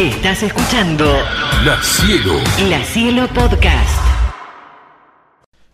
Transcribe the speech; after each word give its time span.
Estás 0.00 0.42
escuchando 0.44 1.04
La 1.62 1.78
Cielo. 1.82 2.32
La 2.70 2.82
Cielo 2.82 3.28
Podcast. 3.34 4.02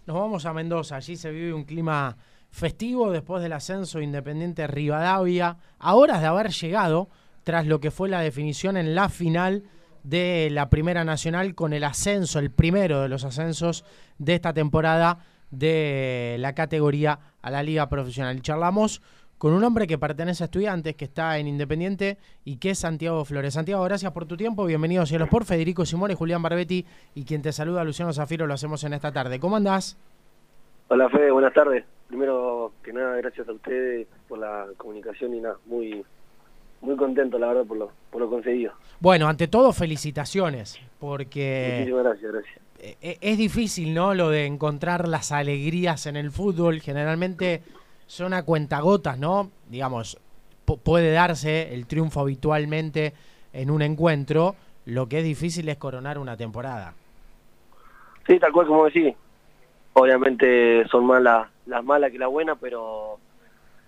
Nos 0.05 0.17
vamos 0.17 0.45
a 0.47 0.53
Mendoza, 0.53 0.97
allí 0.97 1.15
se 1.15 1.31
vive 1.31 1.55
un 1.55 1.63
clima 1.63 2.17
festivo 2.51 3.13
después 3.13 3.41
del 3.41 3.53
ascenso 3.53 4.01
Independiente 4.01 4.67
Rivadavia, 4.67 5.59
a 5.79 5.95
horas 5.95 6.21
de 6.23 6.27
haber 6.27 6.51
llegado 6.51 7.09
tras 7.45 7.69
lo 7.69 7.79
que 7.79 7.93
fue 7.93 8.09
la 8.09 8.21
definición 8.21 8.77
en 8.77 8.97
la 8.97 9.11
final 9.11 9.63
de 10.03 10.49
la 10.51 10.71
Primera 10.71 11.05
Nacional 11.05 11.55
con 11.55 11.73
el 11.73 11.85
ascenso, 11.85 12.41
el 12.41 12.51
primero 12.51 13.03
de 13.03 13.09
los 13.09 13.23
ascensos 13.23 13.85
de 14.19 14.35
esta 14.35 14.53
temporada 14.53 15.19
de 15.53 16.35
la 16.41 16.53
categoría 16.53 17.21
a 17.43 17.51
la 17.53 17.63
Liga 17.63 17.89
Profesional. 17.89 18.43
Charlamos 18.43 19.03
con 19.39 19.53
un 19.53 19.63
hombre 19.65 19.87
que 19.87 19.99
pertenece 19.99 20.45
a 20.45 20.47
estudiantes, 20.47 20.97
que 20.97 21.05
está 21.05 21.39
en 21.39 21.47
Independiente 21.47 22.17
y 22.45 22.57
que 22.57 22.71
es 22.71 22.79
Santiago 22.79 23.25
Flores. 23.25 23.55
Santiago, 23.55 23.85
gracias 23.85 24.13
por 24.13 24.25
tu 24.27 24.37
tiempo. 24.37 24.65
Bienvenido 24.65 25.03
a 25.03 25.07
Cielos 25.07 25.29
por 25.29 25.45
Federico 25.45 25.85
Simón 25.85 26.11
y 26.11 26.15
Julián 26.15 26.43
Barbetti. 26.43 26.87
Y 27.15 27.25
quien 27.25 27.43
te 27.43 27.53
saluda, 27.53 27.85
Luciano 27.85 28.13
Zafiro, 28.13 28.47
lo 28.47 28.55
hacemos 28.55 28.83
en 28.85 28.95
esta 28.95 29.13
tarde. 29.13 29.39
¿Cómo 29.39 29.57
andás? 29.57 29.99
Hola 30.89 31.09
Fede, 31.11 31.31
buenas 31.31 31.53
tardes. 31.53 31.85
Primero 32.09 32.73
que 32.83 32.93
nada, 32.93 33.17
gracias 33.17 33.49
a 33.49 33.53
ustedes 33.53 34.07
por 34.29 34.39
la 34.39 34.67
comunicación 34.77 35.35
y 35.35 35.41
nada, 35.41 35.57
muy 35.67 36.05
muy 36.83 36.95
contento 36.97 37.39
la 37.39 37.49
verdad 37.49 37.65
por 37.65 37.79
lo, 37.79 37.91
por 38.11 38.21
lo 38.21 38.31
conseguido. 38.31 38.73
Bueno, 39.01 39.27
ante 39.27 39.49
todo, 39.49 39.73
felicitaciones, 39.73 40.79
porque 41.01 41.79
Muchísimas 41.79 42.05
gracias, 42.05 42.33
gracias. 42.33 42.59
e- 42.79 42.97
e- 43.01 43.19
es 43.21 43.39
difícil, 43.39 43.93
¿no? 43.93 44.15
Lo 44.15 44.29
de 44.31 44.47
encontrar 44.47 45.09
las 45.09 45.33
alegrías 45.33 46.07
en 46.07 46.17
el 46.17 46.31
fútbol. 46.31 46.81
Generalmente 46.81 47.63
son 48.07 48.33
a 48.35 48.45
cuentagotas, 48.45 49.19
¿no? 49.19 49.51
Digamos, 49.69 50.19
pu- 50.67 50.79
puede 50.79 51.13
darse 51.13 51.75
el 51.75 51.87
triunfo 51.87 52.21
habitualmente 52.21 53.13
en 53.53 53.71
un 53.71 53.83
encuentro. 53.83 54.55
Lo 54.85 55.09
que 55.09 55.19
es 55.19 55.25
difícil 55.25 55.69
es 55.69 55.77
coronar 55.79 56.19
una 56.19 56.37
temporada. 56.37 56.95
Sí, 58.27 58.39
tal 58.39 58.53
cual 58.53 58.67
como 58.67 58.85
decís. 58.85 59.15
Obviamente 59.95 60.87
son 60.89 61.07
más 61.07 61.23
las 61.23 61.85
malas 61.85 62.11
que 62.13 62.19
las 62.19 62.29
buenas, 62.29 62.59
pero 62.61 63.19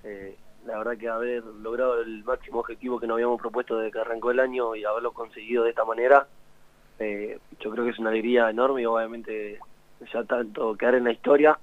eh, 0.02 0.36
la 0.66 0.78
verdad 0.78 0.96
que 0.96 1.08
haber 1.08 1.44
logrado 1.44 2.00
el 2.00 2.24
máximo 2.24 2.60
objetivo 2.60 2.98
que 2.98 3.06
nos 3.06 3.16
habíamos 3.16 3.40
propuesto 3.40 3.78
desde 3.78 3.92
que 3.92 3.98
arrancó 4.00 4.30
el 4.30 4.40
año 4.40 4.74
y 4.74 4.84
haberlo 4.84 5.12
conseguido 5.12 5.64
de 5.64 5.70
esta 5.70 5.84
manera, 5.84 6.26
eh, 6.98 7.38
yo 7.60 7.70
creo 7.70 7.84
que 7.84 7.90
es 7.90 7.98
una 7.98 8.10
alegría 8.10 8.48
enorme 8.48 8.82
y 8.82 8.86
obviamente 8.86 9.58
ya 10.12 10.24
tanto 10.24 10.74
quedar 10.76 10.94
en 10.94 11.04
la 11.04 11.12
historia 11.12 11.58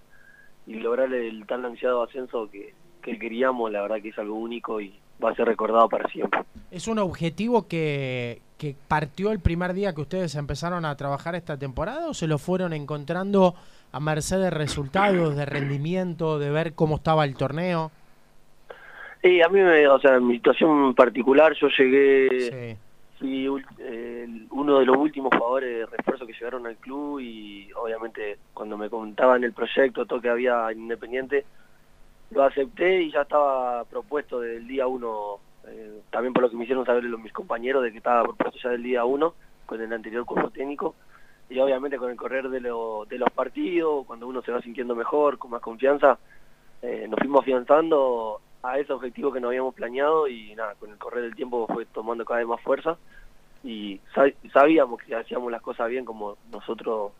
y 0.67 0.75
lograr 0.75 1.13
el 1.13 1.45
tan 1.45 1.65
ansiado 1.65 2.03
ascenso 2.03 2.49
que, 2.51 2.73
que 3.01 3.19
queríamos, 3.19 3.71
la 3.71 3.81
verdad 3.81 4.01
que 4.01 4.09
es 4.09 4.19
algo 4.19 4.35
único 4.35 4.81
y 4.81 4.93
va 5.23 5.31
a 5.31 5.35
ser 5.35 5.47
recordado 5.47 5.87
para 5.89 6.09
siempre. 6.09 6.41
¿Es 6.71 6.87
un 6.87 6.99
objetivo 6.99 7.67
que, 7.67 8.41
que 8.57 8.75
partió 8.87 9.31
el 9.31 9.39
primer 9.39 9.73
día 9.73 9.93
que 9.93 10.01
ustedes 10.01 10.35
empezaron 10.35 10.85
a 10.85 10.95
trabajar 10.95 11.35
esta 11.35 11.57
temporada 11.57 12.07
o 12.07 12.13
se 12.13 12.27
lo 12.27 12.37
fueron 12.37 12.73
encontrando 12.73 13.55
a 13.91 13.99
merced 13.99 14.39
de 14.39 14.49
resultados, 14.49 15.35
de 15.35 15.45
rendimiento, 15.45 16.39
de 16.39 16.49
ver 16.49 16.73
cómo 16.73 16.95
estaba 16.95 17.23
el 17.23 17.35
torneo? 17.35 17.91
Y 19.23 19.41
a 19.41 19.49
mí, 19.49 19.59
me, 19.59 19.87
o 19.87 19.99
sea, 19.99 20.15
en 20.15 20.27
mi 20.27 20.35
situación 20.35 20.93
particular, 20.93 21.53
yo 21.59 21.67
llegué, 21.77 22.29
Sí. 22.41 22.84
Uno 24.51 24.79
de 24.79 24.85
los 24.85 24.97
últimos 24.97 25.31
jugadores 25.35 25.79
de 25.79 25.85
refuerzo 25.97 26.25
que 26.25 26.33
llegaron 26.33 26.65
al 26.67 26.77
club 26.77 27.19
y 27.19 27.71
obviamente 27.73 28.37
cuando 28.53 28.77
me 28.77 28.89
comentaban 28.89 29.43
el 29.43 29.53
proyecto, 29.53 30.05
todo 30.05 30.21
que 30.21 30.29
había 30.29 30.69
en 30.71 30.79
Independiente, 30.79 31.45
lo 32.31 32.43
acepté 32.43 33.03
y 33.03 33.11
ya 33.11 33.21
estaba 33.21 33.83
propuesto 33.85 34.39
desde 34.39 34.57
el 34.57 34.67
día 34.67 34.87
uno, 34.87 35.37
eh, 35.67 36.01
también 36.11 36.33
por 36.33 36.43
lo 36.43 36.49
que 36.49 36.55
me 36.57 36.63
hicieron 36.63 36.85
saber 36.85 37.03
los, 37.03 37.19
mis 37.19 37.33
compañeros 37.33 37.83
de 37.83 37.91
que 37.91 37.97
estaba 37.97 38.23
propuesto 38.23 38.59
ya 38.63 38.69
del 38.71 38.83
día 38.83 39.05
uno 39.05 39.33
con 39.65 39.81
el 39.81 39.91
anterior 39.93 40.25
cuerpo 40.25 40.49
técnico 40.49 40.95
y 41.49 41.59
obviamente 41.59 41.97
con 41.97 42.09
el 42.09 42.17
correr 42.17 42.49
de, 42.49 42.59
lo- 42.59 43.05
de 43.05 43.19
los 43.19 43.29
partidos, 43.29 44.05
cuando 44.07 44.27
uno 44.27 44.41
se 44.41 44.51
va 44.51 44.61
sintiendo 44.61 44.95
mejor, 44.95 45.37
con 45.37 45.51
más 45.51 45.61
confianza, 45.61 46.17
eh, 46.81 47.05
nos 47.07 47.19
fuimos 47.19 47.41
afianzando 47.41 48.41
a 48.63 48.79
ese 48.79 48.91
objetivo 48.93 49.31
que 49.31 49.39
nos 49.39 49.49
habíamos 49.49 49.75
planeado 49.75 50.27
y 50.27 50.55
nada, 50.55 50.73
con 50.79 50.89
el 50.89 50.97
correr 50.97 51.23
del 51.23 51.35
tiempo 51.35 51.67
fue 51.67 51.85
tomando 51.85 52.25
cada 52.25 52.39
vez 52.39 52.47
más 52.47 52.61
fuerza 52.61 52.97
y 53.65 53.99
sa- 54.13 54.31
sabíamos 54.53 55.01
que 55.01 55.15
hacíamos 55.15 55.51
las 55.51 55.61
cosas 55.61 55.89
bien 55.89 56.05
como 56.05 56.37
nosotros 56.51 57.11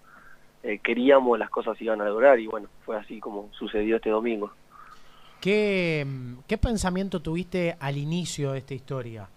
eh, 0.64 0.80
queríamos, 0.80 1.38
las 1.40 1.50
cosas 1.50 1.80
iban 1.82 2.02
a 2.02 2.06
lograr 2.06 2.40
y 2.40 2.48
bueno, 2.48 2.70
fue 2.86 2.96
así 2.98 3.20
como 3.20 3.50
sucedió 3.58 3.96
este 3.98 4.12
domingo. 4.12 4.52
¿Qué, 5.42 6.06
mm, 6.08 6.34
¿Qué 6.48 6.58
pensamiento 6.58 7.20
tuviste 7.20 7.76
al 7.80 7.98
inicio 7.98 8.52
de 8.52 8.60
esta 8.60 8.74
historia? 8.74 9.28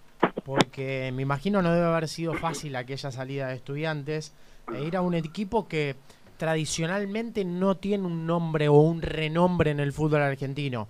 Porque 0.44 1.10
me 1.14 1.22
imagino 1.22 1.60
no 1.60 1.72
debe 1.72 1.86
haber 1.86 2.08
sido 2.08 2.34
fácil 2.34 2.76
aquella 2.76 3.10
salida 3.10 3.48
de 3.48 3.56
estudiantes 3.56 4.34
e 4.74 4.84
ir 4.84 4.96
a 4.96 5.02
un 5.02 5.14
equipo 5.14 5.66
que 5.68 5.96
tradicionalmente 6.38 7.44
no 7.44 7.74
tiene 7.74 8.06
un 8.06 8.26
nombre 8.26 8.68
o 8.68 8.74
un 8.74 9.02
renombre 9.02 9.70
en 9.70 9.80
el 9.80 9.92
fútbol 9.92 10.22
argentino, 10.22 10.88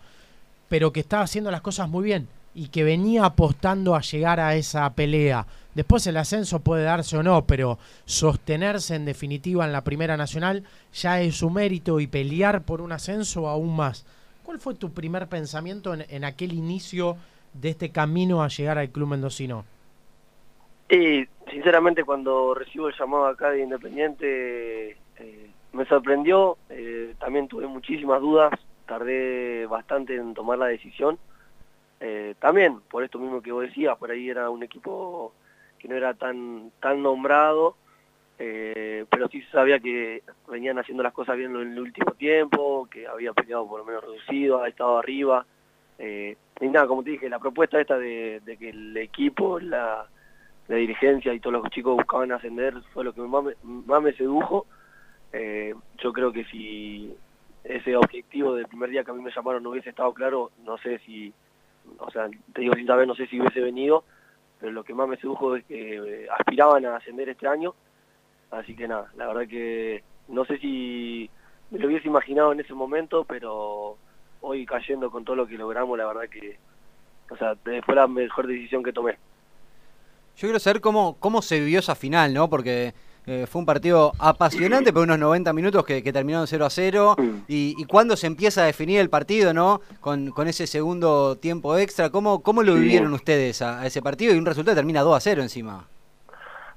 pero 0.68 0.92
que 0.92 1.00
estaba 1.00 1.22
haciendo 1.22 1.50
las 1.50 1.62
cosas 1.62 1.88
muy 1.88 2.04
bien 2.04 2.28
y 2.58 2.70
que 2.70 2.82
venía 2.82 3.24
apostando 3.24 3.94
a 3.94 4.00
llegar 4.00 4.41
a 4.41 4.56
esa 4.56 4.92
pelea. 4.92 5.46
Después 5.76 6.04
el 6.08 6.16
ascenso 6.16 6.58
puede 6.58 6.82
darse 6.82 7.16
o 7.16 7.22
no, 7.22 7.46
pero 7.46 7.78
sostenerse 8.04 8.96
en 8.96 9.04
definitiva 9.04 9.64
en 9.64 9.70
la 9.70 9.84
Primera 9.84 10.16
Nacional 10.16 10.64
ya 10.92 11.20
es 11.20 11.36
su 11.36 11.50
mérito 11.50 12.00
y 12.00 12.08
pelear 12.08 12.62
por 12.62 12.80
un 12.80 12.91
ascenso 12.91 13.48
aún 13.48 13.76
más. 13.76 14.04
¿Cuál 14.42 14.58
fue 14.58 14.74
tu 14.74 14.92
primer 14.92 15.28
pensamiento 15.28 15.94
en, 15.94 16.24
aquel 16.24 16.52
inicio 16.52 17.16
de 17.54 17.69
este 17.69 17.91
camino 17.91 18.42
a 18.42 18.48
llegar 18.48 18.76
al 18.76 18.90
club 18.90 19.10
mendocino? 19.10 19.64
Y 20.90 21.26
sinceramente 21.52 22.02
cuando 22.02 22.54
recibo 22.54 22.88
el 22.88 22.94
llamado 22.98 23.26
acá 23.26 23.50
de 23.50 23.62
Independiente 23.62 24.96
eh, 25.16 25.50
me 25.72 25.84
sorprendió, 25.84 26.58
eh, 26.70 27.14
también 27.20 27.46
tuve 27.46 27.69
muchísimas 27.69 28.20
dudas, 28.20 28.52
tardé 28.84 29.66
bastante 29.66 30.16
en 30.16 30.34
tomar 30.34 30.58
la 30.58 30.66
decisión. 30.66 31.20
Eh, 32.00 32.34
también, 32.38 32.81
por 32.91 33.03
esto 33.03 33.19
mismo 33.19 33.42
que 33.42 33.53
vos 33.53 33.62
decías, 33.62 33.97
por 33.98 34.10
ahí 34.10 34.28
era 34.28 34.50
un 34.50 34.62
equipo 34.62 35.32
que 35.78 35.88
no 35.88 35.97
era 35.97 36.14
tan, 36.14 36.70
tan 36.81 37.03
nombrado, 37.03 37.76
eh, 38.38 39.04
pero 39.10 39.28
sí 39.28 39.42
sabía 39.50 39.81
que 39.81 40.22
venían 40.48 40.78
haciendo 40.78 41.03
las 41.03 41.12
cosas 41.12 41.37
bien 41.37 41.54
en 41.56 41.72
el 41.72 41.81
último 41.81 42.12
tiempo, 42.12 42.88
que 42.91 43.06
había 43.06 43.32
peleado 43.32 43.69
por 43.69 43.81
lo 43.81 43.84
menos 43.84 44.03
reducido, 44.03 44.62
ha 44.62 44.69
estado 44.69 44.98
arriba. 44.98 45.44
Eh, 45.98 46.37
y 46.60 46.69
nada, 46.69 46.87
como 46.87 47.03
te 47.03 47.10
dije, 47.10 47.28
la 47.28 47.41
propuesta 47.41 47.81
esta 47.81 47.98
de, 47.98 48.41
de 48.44 48.56
que 48.56 48.70
el 48.70 48.97
equipo, 48.97 49.58
la, 49.58 50.06
la 50.69 50.76
dirigencia 50.76 51.32
y 51.32 51.41
todos 51.41 51.54
los 51.54 51.70
chicos 51.70 51.97
buscaban 51.97 52.31
ascender 52.31 52.75
fue 52.92 53.03
lo 53.03 53.12
que 53.12 53.22
más 53.22 54.03
me, 54.03 54.12
sedujo. 54.12 54.66
Eh, 55.32 55.75
yo 55.98 56.12
creo 56.12 56.31
que 56.32 56.44
si 56.44 57.14
ese 57.64 57.97
objetivo 57.97 58.54
del 58.54 58.66
primer 58.66 58.91
día 58.91 59.03
que 59.03 59.10
a 59.10 59.14
mí 59.14 59.22
me 59.22 59.32
llamaron 59.32 59.62
no 59.62 59.70
hubiese 59.70 59.91
estado 59.91 60.12
claro, 60.12 60.53
no 60.64 60.78
sé 60.78 60.98
si, 61.00 61.32
o 61.99 62.10
sea, 62.10 62.28
te 62.53 62.60
digo 62.60 62.75
sin 62.75 62.87
saber, 62.87 63.06
no 63.06 63.15
sé 63.15 63.26
si 63.26 63.41
hubiese 63.41 63.60
venido, 63.60 64.04
pero 64.60 64.72
lo 64.72 64.84
que 64.84 64.94
más 64.94 65.09
me 65.09 65.16
sedujo 65.16 65.56
es 65.56 65.65
que 65.65 65.97
eh, 65.97 66.28
aspiraban 66.38 66.84
a 66.87 66.97
ascender 66.97 67.28
este 67.28 67.47
año, 67.47 67.75
así 68.50 68.75
que 68.75 68.88
nada, 68.88 69.10
la 69.16 69.26
verdad 69.26 69.49
que 69.49 70.03
no 70.28 70.44
sé 70.44 70.59
si 70.59 71.31
me 71.71 71.78
lo 71.78 71.88
hubiese 71.88 72.09
imaginado 72.09 72.53
en 72.53 72.60
ese 72.60 72.75
momento, 72.75 73.25
pero 73.25 73.97
hoy 74.41 74.66
cayendo 74.66 75.10
con 75.10 75.25
todo 75.25 75.37
lo 75.37 75.47
que 75.47 75.59
logramos, 75.59 75.99
la 75.99 76.06
verdad 76.06 76.28
que, 76.31 76.59
o 77.31 77.37
sea, 77.37 77.56
fue 77.84 77.94
la 77.94 78.06
mejor 78.06 78.47
decisión 78.47 78.82
que 78.82 78.93
tomé. 78.93 79.12
Yo 80.37 80.47
quiero 80.47 80.59
saber 80.59 80.81
cómo, 80.81 81.16
cómo 81.19 81.43
se 81.43 81.59
vivió 81.59 81.81
esa 81.81 81.94
final, 81.94 82.32
¿no? 82.32 82.49
Porque 82.49 82.94
eh, 83.28 83.46
fue 83.46 83.60
un 83.60 83.66
partido 83.66 84.12
apasionante 84.18 84.92
por 84.92 85.02
unos 85.02 85.18
90 85.18 85.52
minutos 85.52 85.84
que, 85.84 86.02
que 86.02 86.12
terminaron 86.12 86.46
0 86.46 86.64
a 86.64 86.70
0. 86.70 87.16
Y, 87.46 87.74
y 87.76 87.84
cuándo 87.84 88.16
se 88.16 88.26
empieza 88.26 88.62
a 88.62 88.66
definir 88.66 89.00
el 89.00 89.10
partido, 89.10 89.52
¿no? 89.52 89.80
Con, 90.00 90.30
con 90.30 90.48
ese 90.48 90.66
segundo 90.66 91.36
tiempo 91.36 91.76
extra. 91.76 92.10
¿Cómo, 92.10 92.42
cómo 92.42 92.62
lo 92.62 92.74
Sí. 92.74 92.80
vivieron 92.80 93.12
ustedes 93.12 93.60
a, 93.62 93.80
a 93.80 93.86
ese 93.86 94.00
partido? 94.02 94.34
Y 94.34 94.38
un 94.38 94.46
resultado 94.46 94.74
termina 94.76 95.02
2 95.02 95.14
a 95.16 95.20
0 95.20 95.42
encima. 95.42 95.86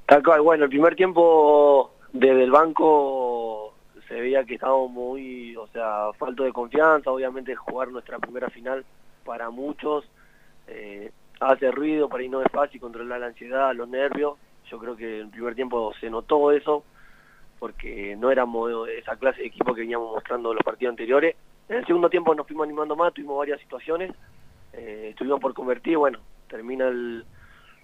Tal 0.06 0.22
cual, 0.24 0.42
bueno, 0.42 0.66
el 0.66 0.70
primer 0.70 0.96
tiempo 0.96 1.94
desde 2.12 2.44
el 2.44 2.52
banco 2.52 3.74
se 4.10 4.16
veía 4.16 4.44
que 4.44 4.56
estábamos 4.56 4.92
muy, 4.92 5.56
o 5.56 5.68
sea, 5.68 6.12
falto 6.20 6.44
de 6.44 6.52
confianza, 6.52 7.10
obviamente 7.12 7.56
jugar 7.56 7.88
nuestra 7.90 8.20
primera 8.20 8.50
final 8.50 8.84
para 9.24 9.50
muchos 9.50 10.04
eh, 10.68 11.12
hace 11.40 11.72
ruido, 11.72 12.10
para 12.10 12.22
ahí 12.24 12.28
no 12.30 12.42
es 12.42 12.52
fácil 12.52 12.82
controlar 12.82 13.22
la 13.22 13.28
ansiedad, 13.28 13.74
los 13.74 13.88
nervios, 13.88 14.34
yo 14.72 14.80
creo 14.80 14.96
que 14.96 15.18
en 15.20 15.26
el 15.26 15.30
primer 15.30 15.54
tiempo 15.54 15.94
se 16.00 16.10
notó 16.10 16.52
eso, 16.52 16.84
porque 17.60 18.16
no 18.18 18.32
éramos 18.32 18.90
esa 18.90 19.16
clase 19.18 19.42
de 19.42 19.48
equipo 19.48 19.74
que 19.76 19.82
veníamos 19.82 20.12
mostrando 20.14 20.54
los 20.54 20.64
partidos 20.64 20.94
anteriores. 20.94 21.36
En 21.70 21.78
el 21.78 21.86
segundo 21.86 22.10
tiempo 22.10 22.34
nos 22.34 22.48
fuimos 22.48 22.64
animando 22.66 22.96
más, 22.96 23.14
tuvimos 23.14 23.38
varias 23.38 23.60
situaciones, 23.62 24.12
eh, 24.74 25.10
estuvimos 25.12 25.40
por 25.40 25.54
convertir, 25.54 25.98
bueno, 25.98 26.20
termina 26.50 26.90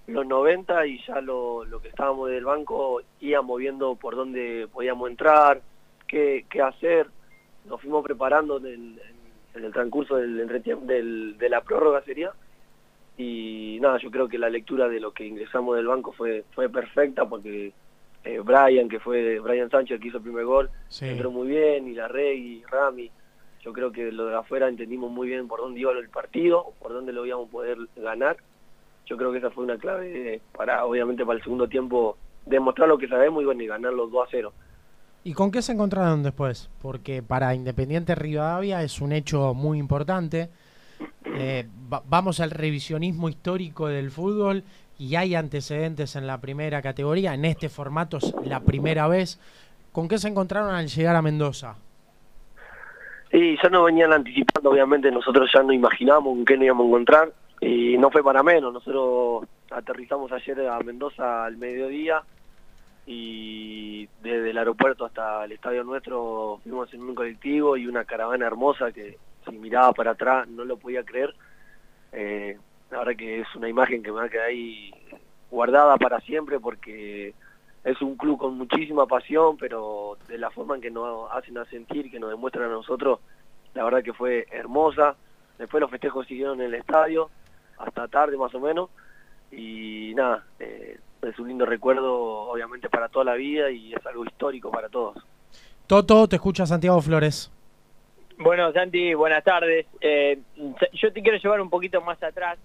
los 0.08 0.26
90 0.26 0.88
y 0.88 1.04
ya 1.06 1.22
lo, 1.22 1.64
lo 1.66 1.82
que 1.82 1.90
estábamos 1.90 2.30
del 2.30 2.46
banco 2.46 3.02
íbamos 3.20 3.60
viendo 3.60 3.96
por 3.96 4.16
dónde 4.16 4.68
podíamos 4.72 5.10
entrar, 5.10 5.62
qué, 6.08 6.46
qué 6.50 6.62
hacer, 6.62 7.08
nos 7.66 7.82
fuimos 7.82 8.04
preparando 8.04 8.58
en 8.66 9.00
el, 9.54 9.72
transcurso 9.74 10.16
del, 10.16 10.48
del- 10.88 11.38
de 11.38 11.50
la 11.50 11.62
prórroga 11.62 12.02
sería, 12.04 12.32
y 13.18 13.80
nada, 13.82 13.98
yo 13.98 14.12
creo 14.12 14.28
que 14.28 14.38
la 14.38 14.50
lectura 14.50 14.88
de 14.88 15.00
lo 15.00 15.12
que 15.12 15.26
ingresamos 15.26 15.76
del 15.76 15.88
banco 15.88 16.12
fue, 16.12 16.46
fue 16.54 16.70
perfecta 16.70 17.28
porque 17.28 17.74
eh, 18.24 18.40
Brian, 18.40 18.88
que 18.88 19.00
fue 19.00 19.40
Brian 19.40 19.70
Sánchez 19.70 20.00
que 20.00 20.10
hizo 20.10 20.18
el 20.18 20.24
primer 20.24 20.46
gol, 20.46 20.70
entró 21.02 21.32
muy 21.32 21.48
bien, 21.48 21.88
y 21.88 21.94
la 21.94 22.08
Rey, 22.08 22.40
y 22.40 22.64
Rami, 22.66 23.10
yo 23.62 23.74
creo 23.74 23.92
que 23.92 24.12
lo 24.12 24.28
de 24.28 24.36
afuera 24.36 24.68
entendimos 24.68 25.12
muy 25.12 25.28
bien 25.30 25.48
por 25.48 25.62
dónde 25.62 25.80
iba 25.80 25.92
el 25.92 26.10
partido, 26.10 26.74
por 26.80 26.94
dónde 26.94 27.12
lo 27.12 27.26
íbamos 27.26 27.50
a 27.50 27.52
poder 27.52 27.78
ganar. 27.96 28.38
Yo 29.06 29.18
creo 29.18 29.32
que 29.32 29.40
esa 29.40 29.50
fue 29.50 29.64
una 29.64 29.78
clave 29.78 30.42
para, 30.56 30.86
obviamente, 30.86 31.26
para 31.26 31.38
el 31.38 31.44
segundo 31.44 31.68
tiempo 31.68 32.18
demostrar 32.46 32.88
lo 32.88 32.98
que 32.98 33.08
sabemos 33.08 33.42
y 33.42 33.46
bueno, 33.46 33.64
y 33.64 33.68
ganar 33.68 33.94
los 33.94 34.12
2 34.12 34.28
a 34.28 34.30
0. 34.30 34.54
¿Y 35.24 35.34
con 35.34 35.52
qué 35.52 35.62
se 35.62 35.74
encontraron 35.74 36.24
después? 36.24 36.70
Porque 36.82 37.24
para 37.24 37.56
Independiente 37.56 38.16
Rivadavia 38.16 38.84
es 38.84 39.02
un 39.02 39.12
hecho 39.12 39.54
muy 39.54 39.80
importante. 39.80 40.50
Eh, 41.40 41.68
vamos 42.08 42.40
al 42.40 42.52
revisionismo 42.52 43.30
histórico 43.30 43.88
del 43.88 44.12
fútbol 44.12 44.64
y 44.98 45.16
hay 45.16 45.36
antecedentes 45.36 46.16
en 46.16 46.26
la 46.26 46.42
primera 46.42 46.82
categoría. 46.82 47.34
En 47.34 47.46
este 47.46 47.70
formato 47.70 48.18
es 48.18 48.34
la 48.44 48.60
primera 48.62 49.08
vez. 49.08 49.40
¿Con 49.92 50.08
qué 50.08 50.18
se 50.18 50.28
encontraron 50.28 50.74
al 50.74 50.88
llegar 50.88 51.16
a 51.16 51.22
Mendoza? 51.22 51.76
Sí, 53.32 53.58
ya 53.62 53.70
nos 53.70 53.86
venían 53.86 54.14
anticipando, 54.14 54.72
obviamente 54.72 55.12
nosotros 55.12 55.50
ya 55.54 55.62
no 55.62 55.74
imaginábamos 55.74 56.36
con 56.36 56.46
qué 56.46 56.56
nos 56.56 56.66
íbamos 56.66 56.86
a 56.86 56.88
encontrar 56.88 57.34
y 57.62 57.98
no 57.98 58.10
fue 58.10 58.24
para 58.24 58.42
menos. 58.42 58.74
Nosotros 58.74 59.48
aterrizamos 59.70 60.32
ayer 60.32 60.68
a 60.68 60.80
Mendoza 60.80 61.46
al 61.46 61.58
mediodía 61.58 62.24
y 63.06 64.08
desde 64.22 64.50
el 64.50 64.58
aeropuerto 64.58 65.06
hasta 65.06 65.46
el 65.46 65.52
estadio 65.52 65.84
nuestro 65.84 66.60
fuimos 66.64 66.94
en 66.94 67.02
un 67.02 67.16
colectivo 67.16 67.78
y 67.78 67.88
una 67.88 68.06
caravana 68.06 68.46
hermosa 68.46 68.92
que 68.92 69.18
si 69.50 69.58
miraba 69.58 69.94
para 69.94 70.12
atrás 70.12 70.48
no 70.48 70.66
lo 70.66 70.78
podía 70.78 71.04
creer. 71.04 71.34
Eh, 72.12 72.58
la 72.92 73.00
verdad 73.00 73.16
que 73.18 73.42
es 73.42 73.56
una 73.56 73.70
imagen 73.70 74.02
que 74.02 74.12
me 74.12 74.20
va 74.20 74.26
a 74.26 74.30
quedar 74.30 74.46
ahí 74.48 74.92
guardada 75.50 75.98
para 75.98 76.20
siempre 76.22 76.60
porque 76.60 77.34
es 77.84 78.02
un 78.02 78.18
club 78.18 78.38
con 78.38 78.58
muchísima 78.58 79.06
pasión, 79.06 79.58
pero 79.58 80.18
de 80.28 80.38
la 80.38 80.50
forma 80.52 80.76
en 80.76 80.82
que 80.82 80.92
nos 80.92 81.32
hacen 81.32 81.58
a 81.58 81.66
sentir, 81.66 82.12
que 82.12 82.20
nos 82.20 82.30
demuestran 82.30 82.66
a 82.66 82.74
nosotros, 82.74 83.20
la 83.74 83.84
verdad 83.84 84.04
que 84.04 84.14
fue 84.14 84.46
hermosa. 84.52 85.16
Después 85.58 85.82
los 85.82 85.90
festejos 85.90 86.28
siguieron 86.28 86.60
en 86.62 86.68
el 86.68 86.74
estadio, 86.76 87.30
hasta 87.78 88.08
tarde 88.08 88.38
más 88.38 88.54
o 88.54 88.60
menos, 88.60 88.90
y 89.52 90.14
nada, 90.16 90.46
eh, 90.60 91.00
es 91.22 91.40
un 91.40 91.48
lindo 91.48 91.66
recuerdo 91.66 92.14
obviamente 92.50 92.90
para 92.90 93.10
toda 93.10 93.26
la 93.26 93.34
vida 93.36 93.72
y 93.72 93.94
es 93.94 94.06
algo 94.06 94.26
histórico 94.26 94.70
para 94.70 94.90
todos. 94.90 95.16
Toto, 95.88 96.28
te 96.28 96.36
escucha 96.36 96.66
Santiago 96.66 97.02
Flores. 97.02 97.52
Bueno, 98.40 98.72
Santi, 98.72 99.16
buenas 99.16 99.44
tardes. 99.44 99.88
Eh, 100.00 100.38
yo 100.94 101.12
te 101.12 101.24
quiero 101.24 101.40
llevar 101.40 101.60
un 101.60 101.72
poquito 101.72 102.02
más 102.02 102.22
atrás 102.22 102.60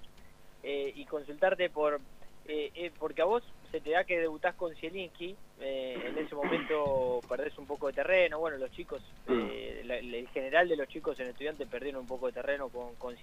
eh, 0.62 0.92
y 0.94 1.06
consultarte 1.06 1.70
por, 1.70 1.98
eh, 2.46 2.90
porque 2.98 3.22
a 3.22 3.24
vos 3.24 3.42
se 3.70 3.80
te 3.80 3.90
da 3.90 4.04
que 4.04 4.20
debutás 4.20 4.54
con 4.54 4.74
Zielinski, 4.74 5.34
en 5.58 6.18
ese 6.18 6.34
momento 6.34 7.20
perdés 7.26 7.56
un 7.56 7.66
poco 7.66 7.86
de 7.86 7.94
terreno, 7.94 8.38
bueno, 8.38 8.58
los 8.58 8.70
chicos, 8.72 9.02
el 9.26 10.28
general 10.34 10.68
de 10.68 10.76
los 10.76 10.88
chicos 10.88 11.18
en 11.20 11.28
estudiantes 11.28 11.66
perdieron 11.68 12.02
un 12.02 12.06
poco 12.06 12.26
de 12.26 12.32
terreno 12.32 12.68
con, 12.68 12.94
con 12.96 13.16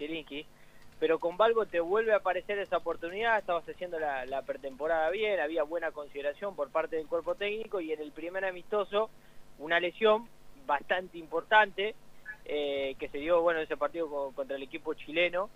pero 0.99 1.19
con 1.19 1.37
Valgo 1.37 1.67
te 1.67 1.79
vuelve 1.79 2.13
a 2.13 2.17
aparecer 2.17 2.57
esa 2.57 2.77
oportunidad, 2.77 3.37
estabas 3.37 3.69
haciendo 3.69 3.99
la, 3.99 4.41
pretemporada 4.41 5.11
bien, 5.11 5.39
había 5.39 5.61
buena 5.61 5.91
consideración 5.91 6.55
por 6.55 6.71
parte 6.71 6.95
del 6.95 7.05
cuerpo 7.05 7.35
técnico 7.35 7.79
y 7.79 7.93
en 7.93 8.01
el 8.01 8.11
primer 8.11 8.43
amistoso 8.43 9.11
una 9.59 9.79
lesión 9.79 10.27
bastante 10.65 11.19
importante 11.19 11.93
eh, 12.51 12.95
que 12.97 13.07
se 13.09 13.19
dio 13.19 13.41
bueno 13.41 13.59
ese 13.59 13.77
partido 13.77 14.31
contra 14.35 14.57
el 14.57 14.63
equipo 14.63 14.93
chileno 14.95 15.49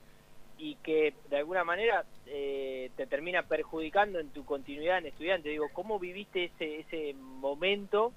y 0.58 0.76
que 0.76 1.14
de 1.30 1.38
alguna 1.38 1.64
manera 1.64 2.06
eh, 2.28 2.92
te 2.96 3.08
termina 3.08 3.44
perjudicando 3.44 4.20
en 4.20 4.30
tu 4.30 4.46
continuidad 4.46 5.00
en 5.00 5.08
estudiante. 5.08 5.50
Digo, 5.50 5.66
¿cómo 5.74 6.00
viviste 6.00 6.46
ese, 6.46 6.80
ese 6.80 7.14
momento 7.16 8.14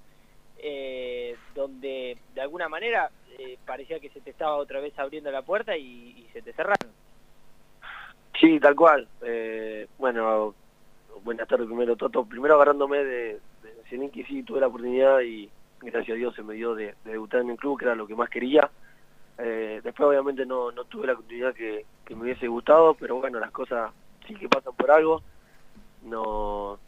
eh, 0.59 1.35
donde 1.55 2.17
de 2.33 2.41
alguna 2.41 2.69
manera 2.69 3.11
parecía 3.65 3.99
que 3.99 4.09
se 4.09 4.21
te 4.21 4.31
estaba 4.31 4.55
otra 4.55 4.79
vez 4.79 4.97
abriendo 4.97 5.29
la 5.31 5.41
puerta 5.41 5.75
y 5.75 6.27
se 6.33 6.41
te 6.41 6.53
cerraron? 6.53 6.91
Sí, 8.39 8.59
tal 8.59 8.75
cual. 8.75 9.07
Eh, 9.21 9.87
bueno, 9.97 10.53
buenas 11.23 11.47
tardes 11.47 11.67
primero, 11.67 11.95
Toto. 11.95 12.23
Primero 12.25 12.55
agarrándome 12.55 13.03
de, 13.03 13.39
de 13.63 14.25
sí 14.27 14.43
tuve 14.43 14.59
la 14.59 14.67
oportunidad 14.67 15.21
y 15.21 15.49
gracias 15.81 16.15
a 16.15 16.17
Dios 16.17 16.35
se 16.35 16.43
me 16.43 16.55
dio 16.55 16.75
de, 16.75 16.95
debutar 17.05 17.41
en 17.41 17.51
el 17.51 17.57
club, 17.57 17.79
que 17.79 17.85
era 17.85 17.95
lo 17.95 18.07
que 18.07 18.15
más 18.15 18.29
quería. 18.29 18.69
Eh, 19.37 19.81
después 19.83 20.09
obviamente 20.09 20.45
no, 20.45 20.71
no 20.71 20.85
tuve 20.85 21.07
la 21.07 21.13
oportunidad 21.13 21.53
que, 21.53 21.85
me 22.09 22.23
hubiese 22.23 22.47
gustado, 22.47 22.93
pero 22.93 23.17
bueno, 23.17 23.39
las 23.39 23.51
cosas 23.51 23.91
sí 24.25 24.35
que 24.35 24.49
pasan 24.49 24.73
por 24.75 24.91
algo. 24.91 25.21
No, 26.03 26.79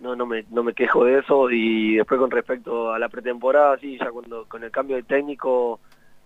no, 0.00 0.14
no 0.14 0.26
me, 0.26 0.44
no 0.50 0.62
me 0.62 0.74
quejo 0.74 1.04
de 1.04 1.18
eso 1.18 1.50
y 1.50 1.96
después 1.96 2.20
con 2.20 2.30
respecto 2.30 2.92
a 2.92 2.98
la 2.98 3.08
pretemporada, 3.08 3.76
sí, 3.78 3.98
ya 3.98 4.10
cuando 4.10 4.44
con 4.46 4.62
el 4.62 4.70
cambio 4.70 4.96
de 4.96 5.02
técnico 5.02 5.80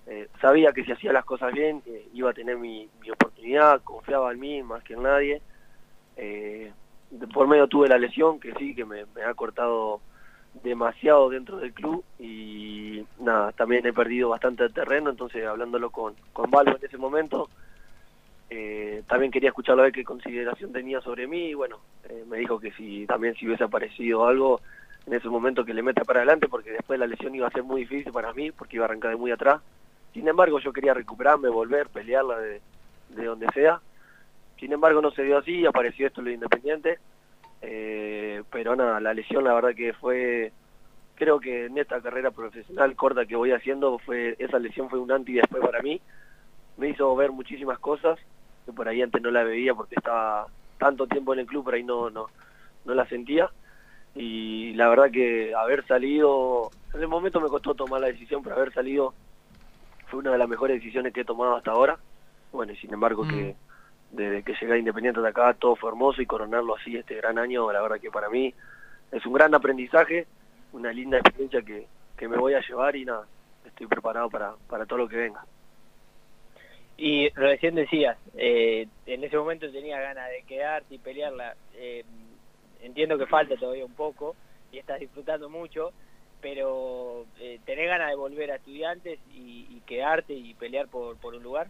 eh, 0.07 0.29
sabía 0.41 0.73
que 0.73 0.85
si 0.85 0.93
hacía 0.93 1.13
las 1.13 1.25
cosas 1.25 1.53
bien 1.53 1.81
eh, 1.87 2.09
iba 2.13 2.31
a 2.31 2.35
tener 2.35 2.59
mi, 2.59 2.89
oportunidad, 3.13 3.83
confiaba 3.83 4.33
en 4.33 4.41
mí 4.41 4.63
más 4.63 4.83
que 4.83 4.95
en 4.95 5.03
nadie. 5.03 5.43
Eh, 6.17 6.73
por 7.33 7.47
medio 7.47 7.69
tuve 7.69 7.89
la 7.89 7.99
lesión 7.99 8.41
que 8.41 8.53
sí, 8.55 8.75
que 8.75 8.85
me, 8.85 9.05
ha 9.25 9.35
cortado 9.35 10.01
demasiado 10.63 11.31
dentro 11.31 11.59
del 11.59 11.73
club 11.73 12.05
y 12.19 13.05
nada, 13.21 13.53
también 13.53 13.87
he 13.87 13.93
perdido 13.93 14.29
bastante 14.29 14.69
terreno, 14.69 15.11
entonces 15.11 15.47
hablándolo 15.47 15.91
con, 15.91 16.15
con 16.33 16.51
en 16.53 16.77
ese 16.83 16.99
momento, 16.99 17.49
también 19.07 19.33
quería 19.33 19.49
escucharlo 19.49 19.83
a 19.83 19.87
ver 19.87 19.93
qué 19.93 20.05
consideración 20.05 20.73
tenía 20.73 21.01
sobre 21.01 21.27
mí 21.27 21.49
y 21.49 21.55
bueno, 21.55 21.79
me 22.29 22.39
dijo 22.39 22.61
que 22.61 22.71
si 22.73 23.07
también 23.07 23.35
si 23.35 23.47
hubiese 23.47 23.65
aparecido 23.65 24.27
algo 24.27 24.61
en 25.07 25.15
ese 25.15 25.29
momento 25.29 25.65
que 25.65 25.75
le 25.75 25.83
meta 25.83 26.05
para 26.05 26.21
adelante 26.21 26.49
porque 26.49 26.71
después 26.71 27.01
la 27.01 27.07
lesión 27.07 27.35
iba 27.35 27.47
a 27.47 27.51
ser 27.51 27.63
muy 27.63 27.81
difícil 27.83 28.13
para 28.13 28.33
mí 28.35 28.53
porque 28.53 28.77
iba 28.77 28.85
a 28.85 28.89
arrancar 28.89 29.11
de 29.11 29.17
muy 29.17 29.31
atrás 29.31 29.61
sin 30.13 30.29
embargo, 30.29 30.59
yo 30.61 30.73
quería 30.73 30.95
recuperarme, 30.95 31.49
volver, 31.49 31.89
pelearla 31.89 32.39
de, 32.39 32.61
donde 33.25 33.47
sea. 33.55 33.81
Sin 34.59 34.73
embargo, 34.73 35.01
no 35.01 35.11
se 35.11 35.23
dio 35.23 35.39
así, 35.39 35.65
apareció 35.67 36.07
esto 36.07 36.23
lo 36.23 36.31
Independiente. 36.31 36.99
Eh, 37.63 38.43
pero 38.51 38.75
nada, 38.77 39.01
la 39.01 39.15
lesión 39.15 39.45
la 39.45 39.55
verdad 39.55 39.75
que 39.75 39.93
fue, 39.95 40.53
creo 41.15 41.41
que 41.41 41.67
en 41.67 41.79
esta 41.79 42.01
carrera 42.01 42.33
profesional 42.33 42.97
corta 42.97 43.25
que 43.25 43.37
voy 43.37 43.53
haciendo, 43.53 43.99
fue 43.99 44.35
esa 44.39 44.59
lesión 44.59 44.91
fue 44.91 44.99
un 44.99 45.13
antes 45.13 45.35
y 45.35 45.39
después 45.39 45.63
para 45.63 45.81
mí. 45.81 46.01
Me 46.77 46.89
hizo 46.89 47.15
ver 47.15 47.31
muchísimas 47.31 47.79
cosas 47.79 48.19
que 48.67 48.73
por 48.73 48.89
ahí 48.89 49.03
antes 49.03 49.23
no 49.23 49.31
la 49.31 49.45
veía 49.45 49.75
porque 49.75 49.95
estaba 49.97 50.47
tanto 50.79 51.07
tiempo 51.07 51.33
en 51.33 51.41
el 51.41 51.47
club, 51.47 51.65
por 51.65 51.75
ahí 51.75 51.85
no, 51.85 52.11
no, 52.11 52.29
no 52.85 52.95
la 52.95 53.07
sentía. 53.07 53.51
Y 54.15 54.75
la 54.75 54.89
verdad 54.89 55.11
que 55.11 55.55
haber 55.55 55.87
salido, 55.87 56.71
en 56.93 57.01
el 57.01 57.09
momento 57.09 57.41
me 57.41 57.49
costó 57.49 57.75
tomar 57.75 58.01
la 58.01 58.09
decisión, 58.09 58.43
pero 58.43 58.57
haber 58.57 58.73
salido 58.73 59.15
fue 60.09 60.21
una 60.21 60.33
de 60.33 60.39
las 60.39 60.49
mejores 60.49 60.77
decisiones 60.77 61.13
que 61.13 61.21
he 61.21 61.25
tomado 61.25 61.57
hasta 61.57 61.71
ahora. 61.71 61.99
Bueno, 62.53 62.75
sin 62.75 62.93
embargo 62.93 63.27
que 63.27 63.55
mm. 63.55 63.72
Desde 64.13 64.43
que 64.43 64.55
llegué 64.61 64.79
Independiente 64.79 65.21
de 65.21 65.29
acá 65.29 65.55
todo 65.55 65.75
fue 65.75 65.91
hermoso 65.91 66.23
y 66.23 66.27
coronarlo 66.27 66.77
así 66.77 66.97
este 66.97 67.17
gran 67.17 67.39
año, 67.39 67.71
la 67.73 67.83
verdad 67.83 68.01
que 68.01 68.11
para 68.11 68.29
mí 68.29 68.55
es 69.11 69.27
un 69.27 69.33
gran 69.33 69.55
aprendizaje, 69.55 70.27
una 70.73 70.93
linda 70.93 71.19
experiencia 71.19 71.63
que, 71.63 71.87
que 72.17 72.29
me 72.29 72.37
voy 72.37 72.55
a 72.55 72.61
llevar 72.61 72.95
y 72.95 73.05
nada, 73.05 73.27
estoy 73.67 73.87
preparado 73.87 74.31
para, 74.31 74.55
para 74.69 74.87
todo 74.87 75.01
lo 75.01 75.09
que 75.09 75.17
venga. 75.17 75.45
Y 76.97 77.31
recién 77.31 77.75
decías, 77.75 78.17
eh, 78.37 78.87
en 79.07 79.25
ese 79.25 79.37
momento 79.37 79.71
tenía 79.73 79.99
ganas 80.01 80.29
de 80.31 80.43
quedarte 80.43 80.95
y 80.95 80.99
pelearla. 80.99 81.57
Eh, 81.75 82.05
entiendo 82.83 83.19
que 83.19 83.27
falta 83.27 83.57
todavía 83.57 83.85
un 83.85 83.95
poco 83.95 84.37
y 84.71 84.79
estás 84.79 85.01
disfrutando 85.01 85.49
mucho, 85.49 85.93
pero 86.41 87.27
eh, 87.41 87.61
¿tenés 87.65 87.89
ganas 87.89 88.11
de 88.11 88.17
volver 88.17 88.51
a 88.51 88.57
estudiantes 88.57 89.19
y, 89.35 89.81
quedarte 89.87 90.33
y 90.33 90.55
pelear 90.55 90.87
por, 90.87 91.17
por 91.17 91.35
un 91.35 91.43
lugar? 91.43 91.67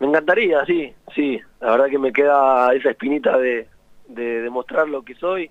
Me 0.00 0.08
encantaría, 0.08 0.64
sí, 0.64 0.92
sí. 1.14 1.40
La 1.60 1.72
verdad 1.72 1.86
que 1.88 1.98
me 1.98 2.12
queda 2.12 2.74
esa 2.74 2.90
espinita 2.90 3.38
de, 3.38 3.68
de 4.08 4.42
demostrar 4.42 4.88
lo 4.88 5.02
que 5.02 5.14
soy. 5.14 5.50